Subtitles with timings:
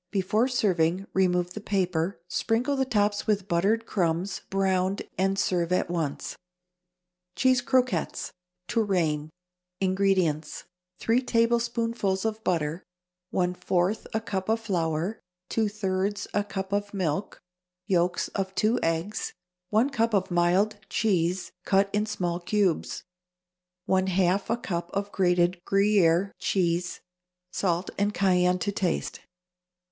[0.09, 5.91] Before serving, remove the paper, sprinkle the tops with buttered crumbs, browned, and serve at
[5.91, 6.35] once.
[7.35, 8.31] =Cheese Croquettes.=
[8.67, 9.29] (TOURAINE.)
[9.79, 10.63] INGREDIENTS.
[10.97, 12.81] 3 tablespoonfuls of butter.
[13.31, 15.19] 1/4 a cup of flour.
[15.51, 17.39] 2/3 a cup of milk.
[17.85, 19.33] Yolks of 2 eggs.
[19.69, 23.03] 1 cup of mild cheese, cut in small cubes.
[23.87, 27.01] 1/2 a cup of grated Gruyère cheese.
[27.51, 29.19] Salt and cayenne to taste.